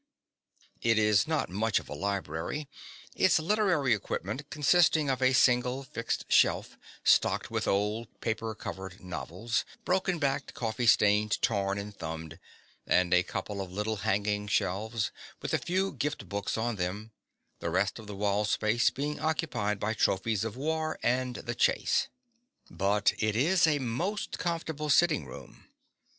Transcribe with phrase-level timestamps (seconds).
[0.81, 2.67] It is not much of a library,
[3.13, 9.63] its literary equipment consisting of a single fixed shelf stocked with old paper covered novels,
[9.85, 12.39] broken backed, coffee stained, torn and thumbed,
[12.87, 17.11] and a couple of little hanging shelves with a few gift books on them,
[17.59, 22.07] the rest of the wall space being occupied by trophies of war and the chase.
[22.71, 25.67] But it is a most comfortable sitting room.